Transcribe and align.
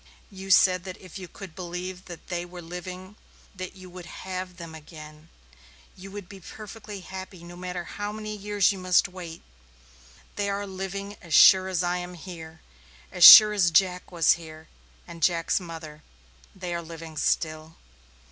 You 0.31 0.49
said 0.49 0.83
that 0.85 0.97
if 0.97 1.19
you 1.19 1.27
could 1.27 1.53
believe 1.53 2.05
that 2.05 2.25
they 2.29 2.43
were 2.43 2.63
living, 2.63 3.17
that 3.53 3.75
you 3.75 3.87
would 3.87 4.07
have 4.07 4.57
them 4.57 4.73
again, 4.73 5.29
you 5.95 6.09
would 6.09 6.27
be 6.27 6.39
perfectly 6.39 7.01
happy 7.01 7.43
no 7.43 7.55
matter 7.55 7.83
how 7.83 8.11
many 8.11 8.35
years 8.35 8.71
you 8.71 8.79
must 8.79 9.07
wait. 9.07 9.43
They 10.37 10.49
are 10.49 10.65
living 10.65 11.17
as 11.21 11.35
sure 11.35 11.67
as 11.67 11.83
I 11.83 11.97
am 11.97 12.15
here, 12.15 12.61
and 13.11 13.17
as 13.19 13.23
sure 13.23 13.53
as 13.53 13.69
Jack 13.69 14.11
was 14.11 14.31
here, 14.31 14.67
and 15.05 15.21
Jack's 15.21 15.59
mother. 15.59 16.01
They 16.55 16.73
are 16.73 16.81
living 16.81 17.15
still. 17.15 17.75